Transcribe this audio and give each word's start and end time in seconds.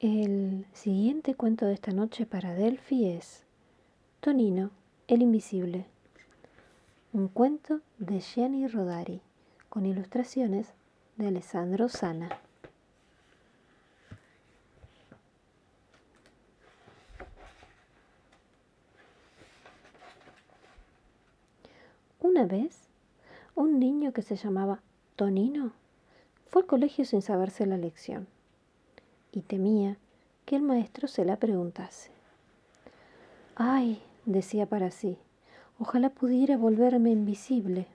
El 0.00 0.64
siguiente 0.74 1.34
cuento 1.34 1.66
de 1.66 1.74
esta 1.74 1.90
noche 1.90 2.24
para 2.24 2.54
Delphi 2.54 3.08
es 3.08 3.42
Tonino, 4.20 4.70
el 5.08 5.22
Invisible. 5.22 5.86
Un 7.12 7.26
cuento 7.26 7.80
de 7.98 8.20
Gianni 8.20 8.68
Rodari, 8.68 9.20
con 9.68 9.86
ilustraciones 9.86 10.68
de 11.16 11.26
Alessandro 11.26 11.88
Sana. 11.88 12.28
Una 22.20 22.46
vez, 22.46 22.82
un 23.56 23.80
niño 23.80 24.12
que 24.12 24.22
se 24.22 24.36
llamaba 24.36 24.80
Tonino 25.16 25.72
fue 26.46 26.62
al 26.62 26.68
colegio 26.68 27.04
sin 27.04 27.20
saberse 27.20 27.66
la 27.66 27.78
lección 27.78 28.28
y 29.32 29.42
temía 29.42 29.96
que 30.44 30.56
el 30.56 30.62
maestro 30.62 31.08
se 31.08 31.24
la 31.24 31.36
preguntase. 31.36 32.10
Ay, 33.54 34.02
decía 34.24 34.66
para 34.66 34.90
sí, 34.90 35.18
ojalá 35.78 36.10
pudiera 36.10 36.56
volverme 36.56 37.10
invisible. 37.10 37.86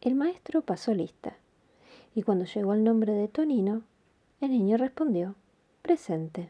El 0.00 0.14
maestro 0.14 0.62
pasó 0.62 0.94
lista, 0.94 1.36
y 2.14 2.22
cuando 2.22 2.44
llegó 2.44 2.74
el 2.74 2.84
nombre 2.84 3.12
de 3.12 3.28
Tonino, 3.28 3.82
el 4.40 4.50
niño 4.50 4.76
respondió, 4.76 5.34
presente. 5.82 6.48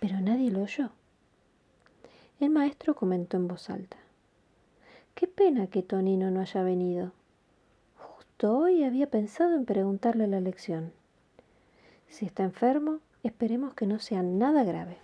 Pero 0.00 0.20
nadie 0.20 0.50
lo 0.50 0.62
oyó. 0.62 0.90
El 2.38 2.50
maestro 2.50 2.94
comentó 2.94 3.36
en 3.36 3.48
voz 3.48 3.68
alta, 3.70 3.96
qué 5.14 5.26
pena 5.26 5.66
que 5.66 5.82
Tonino 5.82 6.30
no 6.30 6.40
haya 6.40 6.62
venido 6.62 7.12
hoy 8.46 8.84
había 8.84 9.10
pensado 9.10 9.56
en 9.56 9.64
preguntarle 9.64 10.26
la 10.28 10.40
lección. 10.40 10.92
Si 12.08 12.24
está 12.24 12.44
enfermo, 12.44 13.00
esperemos 13.22 13.74
que 13.74 13.86
no 13.86 13.98
sea 13.98 14.22
nada 14.22 14.64
grave. 14.64 14.96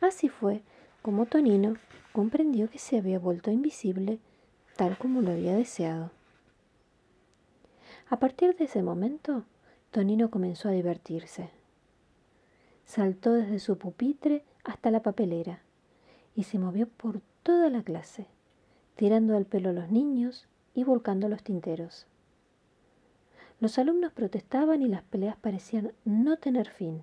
Así 0.00 0.28
fue 0.28 0.62
como 1.02 1.26
Tonino 1.26 1.76
comprendió 2.12 2.68
que 2.68 2.78
se 2.78 2.98
había 2.98 3.18
vuelto 3.18 3.50
invisible 3.50 4.18
tal 4.76 4.96
como 4.98 5.20
lo 5.20 5.30
había 5.30 5.54
deseado. 5.54 6.10
A 8.08 8.18
partir 8.18 8.56
de 8.56 8.64
ese 8.64 8.82
momento, 8.82 9.44
Tonino 9.90 10.30
comenzó 10.30 10.68
a 10.68 10.72
divertirse. 10.72 11.50
Saltó 12.84 13.32
desde 13.32 13.60
su 13.60 13.78
pupitre 13.78 14.42
hasta 14.64 14.90
la 14.90 15.02
papelera 15.02 15.60
y 16.34 16.44
se 16.44 16.58
movió 16.58 16.88
por 16.88 17.20
toda 17.42 17.70
la 17.70 17.82
clase, 17.82 18.26
tirando 18.96 19.36
al 19.36 19.46
pelo 19.46 19.70
a 19.70 19.72
los 19.72 19.90
niños 19.90 20.48
y 20.74 20.84
volcando 20.84 21.28
los 21.28 21.42
tinteros. 21.42 22.06
Los 23.60 23.78
alumnos 23.78 24.12
protestaban 24.12 24.82
y 24.82 24.88
las 24.88 25.02
peleas 25.02 25.36
parecían 25.36 25.92
no 26.04 26.38
tener 26.38 26.70
fin. 26.70 27.02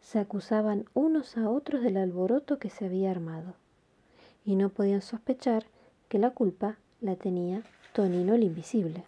Se 0.00 0.18
acusaban 0.18 0.84
unos 0.94 1.36
a 1.36 1.48
otros 1.48 1.82
del 1.82 1.96
alboroto 1.96 2.58
que 2.58 2.70
se 2.70 2.84
había 2.86 3.10
armado 3.10 3.54
y 4.44 4.56
no 4.56 4.68
podían 4.68 5.02
sospechar 5.02 5.64
que 6.08 6.18
la 6.18 6.30
culpa 6.30 6.76
la 7.00 7.16
tenía 7.16 7.62
Tonino 7.92 8.34
el 8.34 8.42
Invisible. 8.42 9.04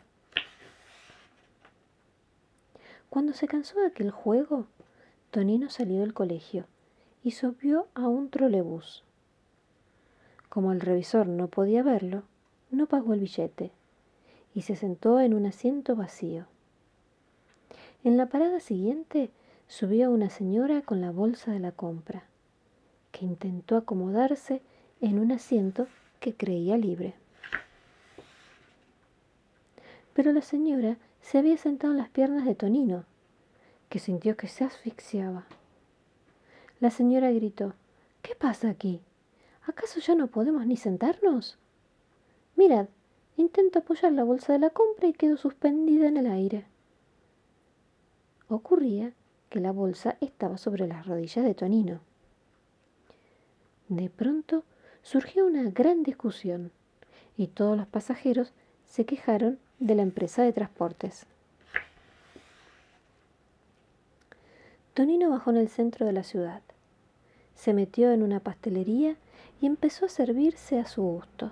Cuando 3.11 3.33
se 3.33 3.47
cansó 3.47 3.79
de 3.81 3.87
aquel 3.87 4.11
juego, 4.11 4.67
Tonino 5.31 5.71
salió 5.71 6.01
del 6.01 6.15
colegio 6.15 6.67
y 7.23 7.33
subió 7.33 7.87
a 7.95 8.09
un 8.09 8.31
trolebús. 8.31 9.05
Como 10.49 10.73
el 10.73 10.81
revisor 10.81 11.27
no 11.27 11.49
podía 11.49 11.83
verlo, 11.83 12.23
no 12.71 12.87
pagó 12.87 13.15
el 13.15 13.21
billete 13.21 13.71
y 14.55 14.63
se 14.63 14.77
sentó 14.77 15.21
en 15.21 15.35
un 15.35 15.47
asiento 15.47 15.97
vacío. 15.97 16.47
En 18.05 18.17
la 18.17 18.27
parada 18.27 18.61
siguiente 18.61 19.31
subió 19.67 20.11
una 20.11 20.31
señora 20.31 20.83
con 20.83 21.01
la 21.01 21.11
bolsa 21.11 21.53
de 21.53 21.59
la 21.59 21.73
compra, 21.73 22.25
que 23.13 23.25
intentó 23.25 23.77
acomodarse 23.77 24.61
en 25.01 25.19
un 25.19 25.33
asiento 25.33 25.87
que 26.21 26.35
creía 26.35 26.77
libre. 26.77 27.15
Pero 30.13 30.33
la 30.33 30.43
señora 30.43 30.97
se 31.23 31.39
había 31.39 31.57
sentado 31.57 31.93
en 31.93 31.99
las 31.99 32.09
piernas 32.11 32.45
de 32.45 32.55
Tonino, 32.55 33.05
que 33.89 33.99
sintió 33.99 34.37
que 34.37 34.49
se 34.49 34.65
asfixiaba. 34.65 35.45
La 36.81 36.91
señora 36.91 37.31
gritó, 37.31 37.75
¿Qué 38.23 38.35
pasa 38.35 38.71
aquí? 38.71 39.01
¿Acaso 39.67 40.01
ya 40.01 40.15
no 40.15 40.29
podemos 40.29 40.67
ni 40.67 40.77
sentarnos? 40.77 41.59
Mirad, 42.57 42.87
intento 43.37 43.81
apoyar 43.81 44.13
la 44.13 44.23
bolsa 44.23 44.53
de 44.53 44.61
la 44.61 44.71
compra 44.71 45.09
y 45.09 45.13
quedo 45.13 45.37
suspendida 45.37 46.07
en 46.07 46.17
el 46.17 46.27
aire. 46.27 46.67
Ocurría 48.49 49.13
que 49.51 49.59
la 49.59 49.73
bolsa 49.73 50.17
estaba 50.21 50.57
sobre 50.57 50.87
las 50.87 51.07
rodillas 51.07 51.45
de 51.45 51.55
Tonino. 51.55 52.01
De 53.89 54.09
pronto 54.09 54.63
surgió 55.03 55.47
una 55.47 55.69
gran 55.71 56.05
discusión 56.05 56.71
y 57.37 57.49
todos 57.49 57.77
los 57.77 57.89
pasajeros 57.89 58.53
se 58.87 59.05
quejaron 59.05 59.59
de 59.81 59.97
la 59.97 60.03
empresa 60.03 60.43
de 60.43 60.53
transportes. 60.53 61.27
Tonino 64.95 65.29
bajó 65.29 65.51
en 65.51 65.57
el 65.57 65.69
centro 65.69 66.07
de 66.07 66.13
la 66.13 66.23
ciudad, 66.23 66.63
se 67.57 67.75
metió 67.75 68.13
en 68.13 68.23
una 68.23 68.39
pastelería 68.39 69.17
y 69.61 69.67
empezó 69.67 70.07
a 70.07 70.09
servirse 70.09 70.79
a 70.79 70.87
su 70.87 71.03
gusto 71.03 71.51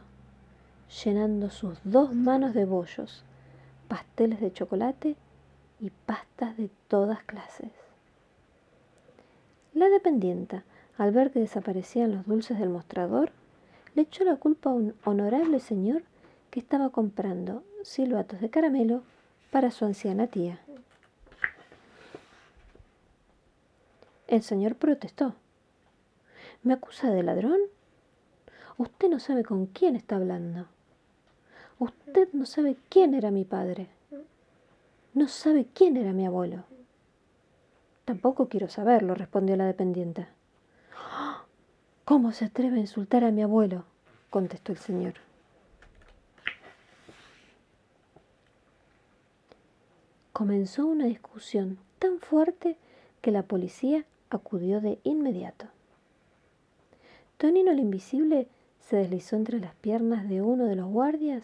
llenando 0.93 1.51
sus 1.51 1.79
dos 1.85 2.15
manos 2.15 2.55
de 2.55 2.65
bollos, 2.65 3.25
pasteles 3.89 4.41
de 4.41 4.53
chocolate 4.53 5.17
y 5.81 5.91
pastas 5.91 6.57
de 6.57 6.71
todas 6.89 7.23
clases. 7.25 7.71
La 9.75 9.89
dependienta, 9.89 10.65
al 10.99 11.13
ver 11.13 11.31
que 11.31 11.41
desaparecían 11.41 12.13
los 12.13 12.27
dulces 12.27 12.59
del 12.59 12.69
mostrador, 12.69 13.33
le 13.95 14.03
echó 14.03 14.25
la 14.25 14.37
culpa 14.37 14.71
a 14.71 14.75
un 14.75 14.95
honorable 15.05 15.61
señor 15.61 16.03
que 16.51 16.61
estaba 16.61 16.91
comprando 16.91 17.65
silbatos 17.83 18.41
de 18.41 18.51
caramelo 18.51 19.03
para 19.51 19.71
su 19.71 19.85
anciana 19.85 20.27
tía. 20.27 20.61
El 24.29 24.43
señor 24.43 24.77
protestó. 24.77 25.35
¿Me 26.63 26.75
acusa 26.75 27.11
de 27.11 27.23
ladrón? 27.23 27.59
Usted 28.79 29.09
no 29.09 29.19
sabe 29.19 29.45
con 29.45 29.67
quién 29.67 29.97
está 29.97 30.17
hablando. 30.17 30.67
Usted 31.83 32.29
no 32.33 32.47
sabe 32.47 32.77
quién 32.91 33.13
era 33.13 33.33
mi 33.33 33.45
padre. 33.45 33.89
No 35.15 35.27
sabe 35.27 35.67
quién 35.75 35.97
era 35.97 36.13
mi 36.13 36.25
abuelo. 36.25 36.63
Tampoco 38.05 38.49
quiero 38.49 38.69
saberlo, 38.69 39.17
respondió 39.17 39.57
la 39.57 39.67
dependiente. 39.67 40.29
¿Cómo 42.05 42.31
se 42.31 42.45
atreve 42.45 42.77
a 42.77 42.83
insultar 42.83 43.25
a 43.25 43.33
mi 43.33 43.43
abuelo? 43.43 43.85
contestó 44.31 44.71
el 44.71 44.79
señor. 44.79 45.15
Comenzó 50.33 50.87
una 50.87 51.07
discusión 51.07 51.79
tan 51.99 52.21
fuerte 52.21 52.77
que 53.23 53.33
la 53.33 53.43
policía 53.43 54.05
acudió 54.31 54.81
de 54.81 55.01
inmediato. 55.03 55.67
Tonino 57.39 57.73
el 57.73 57.81
Invisible 57.81 58.47
se 58.79 58.99
deslizó 58.99 59.35
entre 59.35 59.59
las 59.59 59.75
piernas 59.75 60.29
de 60.29 60.43
uno 60.43 60.67
de 60.67 60.77
los 60.77 60.87
guardias 60.87 61.43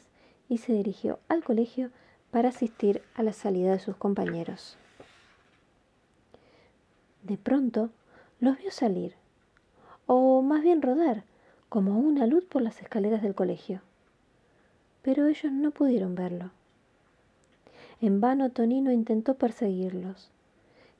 y 0.48 0.58
se 0.58 0.72
dirigió 0.72 1.18
al 1.28 1.44
colegio 1.44 1.90
para 2.30 2.48
asistir 2.48 3.02
a 3.14 3.22
la 3.22 3.32
salida 3.32 3.72
de 3.72 3.78
sus 3.78 3.96
compañeros. 3.96 4.76
De 7.22 7.36
pronto 7.36 7.90
los 8.40 8.58
vio 8.58 8.70
salir, 8.70 9.14
o 10.06 10.42
más 10.42 10.62
bien 10.62 10.80
rodar, 10.82 11.24
como 11.68 11.98
una 11.98 12.26
luz 12.26 12.44
por 12.44 12.62
las 12.62 12.80
escaleras 12.80 13.22
del 13.22 13.34
colegio. 13.34 13.82
Pero 15.02 15.26
ellos 15.26 15.52
no 15.52 15.70
pudieron 15.70 16.14
verlo. 16.14 16.50
En 18.00 18.20
vano 18.20 18.50
Tonino 18.50 18.92
intentó 18.92 19.34
perseguirlos, 19.34 20.30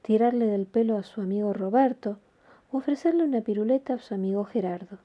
tirarle 0.01 0.45
del 0.45 0.65
pelo 0.65 0.97
a 0.97 1.03
su 1.03 1.21
amigo 1.21 1.53
Roberto 1.53 2.19
o 2.71 2.77
ofrecerle 2.77 3.23
una 3.23 3.41
piruleta 3.41 3.95
a 3.95 3.99
su 3.99 4.13
amigo 4.13 4.43
Gerardo. 4.43 4.99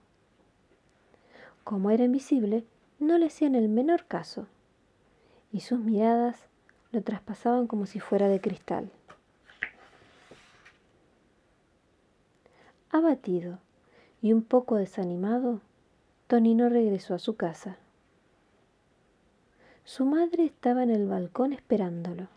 Como 1.62 1.90
era 1.90 2.04
invisible, 2.04 2.64
no 3.04 3.18
le 3.18 3.26
hacían 3.26 3.54
el 3.54 3.68
menor 3.68 4.06
caso, 4.06 4.46
y 5.52 5.60
sus 5.60 5.78
miradas 5.78 6.46
lo 6.90 7.02
traspasaban 7.02 7.66
como 7.66 7.86
si 7.86 8.00
fuera 8.00 8.28
de 8.28 8.40
cristal. 8.40 8.90
Abatido 12.90 13.58
y 14.22 14.32
un 14.32 14.42
poco 14.42 14.76
desanimado, 14.76 15.60
Tonino 16.28 16.68
regresó 16.68 17.14
a 17.14 17.18
su 17.18 17.36
casa. 17.36 17.76
Su 19.84 20.06
madre 20.06 20.44
estaba 20.44 20.82
en 20.82 20.90
el 20.90 21.06
balcón 21.06 21.52
esperándolo. 21.52 22.28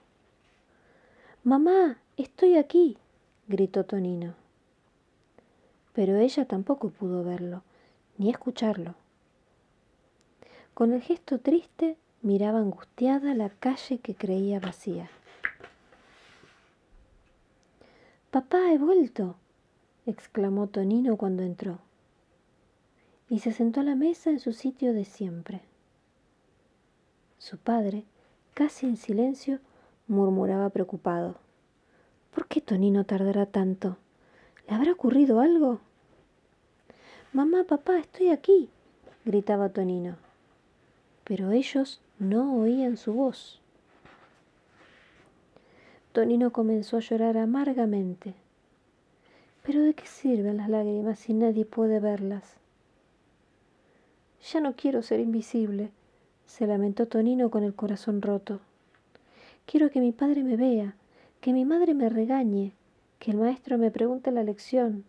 Mamá, 1.44 2.00
estoy 2.18 2.58
aquí, 2.58 2.98
gritó 3.48 3.86
Tonino. 3.86 4.36
Pero 5.94 6.18
ella 6.18 6.46
tampoco 6.46 6.90
pudo 6.90 7.24
verlo, 7.24 7.64
ni 8.18 8.30
escucharlo. 8.30 8.96
Con 10.78 10.94
el 10.94 11.02
gesto 11.02 11.40
triste 11.40 11.98
miraba 12.22 12.60
angustiada 12.60 13.34
la 13.34 13.50
calle 13.50 13.98
que 13.98 14.14
creía 14.14 14.60
vacía. 14.60 15.10
Papá, 18.30 18.72
he 18.72 18.78
vuelto, 18.78 19.38
exclamó 20.06 20.68
Tonino 20.68 21.18
cuando 21.18 21.42
entró, 21.42 21.80
y 23.28 23.40
se 23.40 23.54
sentó 23.54 23.80
a 23.80 23.84
la 23.86 23.96
mesa 23.96 24.30
en 24.30 24.40
su 24.40 24.54
sitio 24.54 24.94
de 24.94 25.06
siempre. 25.06 25.62
Su 27.40 27.58
padre, 27.58 28.04
casi 28.54 28.86
en 28.86 28.98
silencio, 28.98 29.60
murmuraba 30.08 30.70
preocupado. 30.70 31.38
¿Por 32.36 32.46
qué 32.46 32.62
Tonino 32.62 33.04
tardará 33.04 33.48
tanto? 33.48 33.98
¿Le 34.68 34.76
habrá 34.76 34.92
ocurrido 34.92 35.40
algo? 35.40 35.80
Mamá, 37.34 37.64
papá, 37.64 37.98
estoy 37.98 38.30
aquí, 38.30 38.70
gritaba 39.26 39.70
Tonino. 39.70 40.27
Pero 41.28 41.52
ellos 41.52 42.00
no 42.20 42.56
oían 42.56 42.96
su 42.96 43.12
voz. 43.12 43.60
Tonino 46.14 46.52
comenzó 46.52 46.98
a 46.98 47.02
llorar 47.02 47.38
amargamente. 47.38 48.34
Pero 49.64 49.82
¿de 49.82 49.94
qué 49.94 50.08
sirven 50.08 50.56
las 50.56 50.70
lágrimas 50.70 51.20
si 51.20 51.34
nadie 51.34 51.66
puede 51.66 52.00
verlas? 52.00 52.56
Ya 54.54 54.62
no 54.62 54.78
quiero 54.78 55.02
ser 55.02 55.20
invisible, 55.20 55.92
se 56.46 56.66
lamentó 56.66 57.08
Tonino 57.08 57.50
con 57.50 57.66
el 57.66 57.76
corazón 57.76 58.22
roto. 58.22 58.62
Quiero 59.66 59.92
que 59.92 60.00
mi 60.00 60.14
padre 60.14 60.44
me 60.44 60.56
vea, 60.56 60.96
que 61.42 61.52
mi 61.52 61.66
madre 61.66 61.94
me 61.94 62.08
regañe, 62.08 62.72
que 63.20 63.32
el 63.32 63.38
maestro 63.38 63.78
me 63.78 63.92
pregunte 63.92 64.32
la 64.32 64.44
lección. 64.44 65.04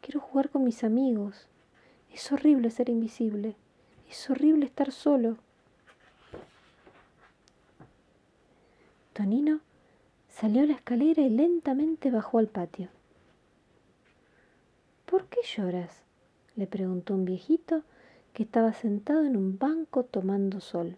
Quiero 0.00 0.20
jugar 0.20 0.50
con 0.50 0.62
mis 0.62 0.84
amigos. 0.84 1.48
Es 2.12 2.30
horrible 2.30 2.70
ser 2.70 2.88
invisible. 2.88 3.56
Es 4.10 4.28
horrible 4.28 4.66
estar 4.66 4.90
solo. 4.90 5.38
Tonino 9.12 9.60
Salió 10.28 10.62
a 10.62 10.66
la 10.66 10.72
escalera 10.72 11.22
y 11.22 11.28
lentamente 11.28 12.10
bajó 12.10 12.38
al 12.38 12.48
patio. 12.48 12.88
¿Por 15.06 15.26
qué 15.26 15.40
lloras? 15.44 16.02
le 16.56 16.66
preguntó 16.66 17.14
un 17.14 17.24
viejito 17.24 17.82
que 18.32 18.42
estaba 18.42 18.72
sentado 18.72 19.24
en 19.24 19.36
un 19.36 19.58
banco 19.58 20.04
tomando 20.04 20.60
sol. 20.60 20.96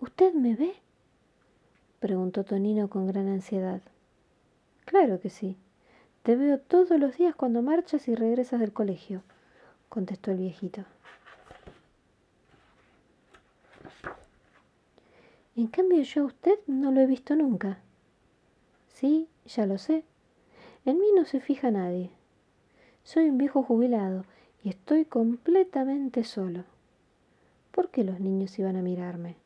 ¿Usted 0.00 0.32
me 0.32 0.56
ve? 0.56 0.74
preguntó 2.00 2.44
Tonino 2.44 2.88
con 2.88 3.06
gran 3.06 3.28
ansiedad. 3.28 3.82
Claro 4.84 5.20
que 5.20 5.30
sí. 5.30 5.56
Te 6.22 6.34
veo 6.34 6.58
todos 6.58 6.98
los 6.98 7.16
días 7.18 7.34
cuando 7.34 7.62
marchas 7.62 8.08
y 8.08 8.14
regresas 8.14 8.58
del 8.60 8.72
colegio, 8.72 9.22
contestó 9.88 10.30
el 10.30 10.38
viejito. 10.38 10.84
En 15.60 15.66
cambio 15.66 16.00
yo 16.00 16.22
a 16.22 16.24
usted 16.24 16.58
no 16.66 16.90
lo 16.90 17.02
he 17.02 17.06
visto 17.06 17.36
nunca. 17.36 17.80
Sí, 18.94 19.28
ya 19.44 19.66
lo 19.66 19.76
sé. 19.76 20.04
En 20.86 20.98
mí 20.98 21.08
no 21.14 21.26
se 21.26 21.38
fija 21.38 21.70
nadie. 21.70 22.08
Soy 23.04 23.28
un 23.28 23.36
viejo 23.36 23.62
jubilado 23.62 24.24
y 24.64 24.70
estoy 24.70 25.04
completamente 25.04 26.24
solo. 26.24 26.64
¿Por 27.72 27.90
qué 27.90 28.04
los 28.04 28.20
niños 28.20 28.58
iban 28.58 28.76
a 28.76 28.80
mirarme? 28.80 29.36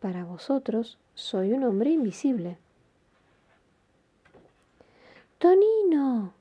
Para 0.00 0.24
vosotros 0.24 0.96
soy 1.12 1.52
un 1.52 1.62
hombre 1.64 1.90
invisible. 1.90 2.56
Tonino, 5.36 6.32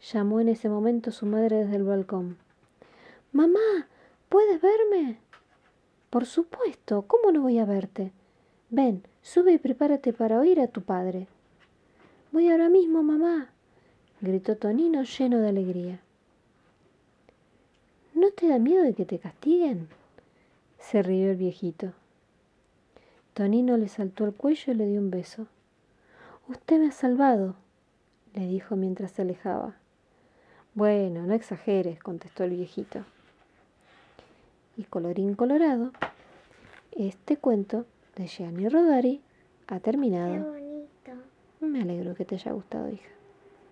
llamó 0.00 0.40
en 0.40 0.48
ese 0.48 0.70
momento 0.70 1.10
su 1.10 1.26
madre 1.26 1.56
desde 1.56 1.76
el 1.76 1.84
balcón. 1.84 2.38
Mamá, 3.32 3.86
¿puedes 4.30 4.62
verme? 4.62 5.18
Por 6.14 6.26
supuesto, 6.26 7.02
¿cómo 7.08 7.32
no 7.32 7.42
voy 7.42 7.58
a 7.58 7.64
verte? 7.64 8.12
Ven, 8.70 9.02
sube 9.20 9.54
y 9.54 9.58
prepárate 9.58 10.12
para 10.12 10.38
oír 10.38 10.60
a 10.60 10.68
tu 10.68 10.80
padre. 10.82 11.26
Voy 12.30 12.50
ahora 12.50 12.68
mismo, 12.68 13.02
mamá, 13.02 13.50
gritó 14.20 14.56
Tonino 14.56 15.02
lleno 15.02 15.40
de 15.40 15.48
alegría. 15.48 15.98
¿No 18.14 18.30
te 18.30 18.46
da 18.46 18.60
miedo 18.60 18.84
de 18.84 18.94
que 18.94 19.04
te 19.04 19.18
castiguen? 19.18 19.88
se 20.78 21.02
rió 21.02 21.32
el 21.32 21.36
viejito. 21.36 21.94
Tonino 23.32 23.76
le 23.76 23.88
saltó 23.88 24.22
al 24.22 24.34
cuello 24.34 24.72
y 24.72 24.76
le 24.76 24.86
dio 24.86 25.00
un 25.00 25.10
beso. 25.10 25.48
Usted 26.46 26.78
me 26.78 26.86
ha 26.90 26.92
salvado, 26.92 27.56
le 28.34 28.46
dijo 28.46 28.76
mientras 28.76 29.10
se 29.10 29.22
alejaba. 29.22 29.74
Bueno, 30.74 31.26
no 31.26 31.34
exageres, 31.34 31.98
contestó 31.98 32.44
el 32.44 32.50
viejito. 32.50 33.04
Y 34.76 34.84
colorín 34.84 35.34
colorado, 35.34 35.92
este 36.92 37.36
cuento 37.36 37.86
de 38.16 38.26
Gianni 38.26 38.68
Rodari 38.68 39.20
ha 39.66 39.80
terminado. 39.80 40.32
Qué 40.32 40.40
bonito. 40.40 41.12
Me 41.60 41.82
alegro 41.82 42.14
que 42.14 42.24
te 42.24 42.34
haya 42.34 42.52
gustado, 42.52 42.90
hija. 42.90 43.08